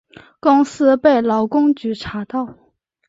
[0.39, 2.57] 公司被劳工局查到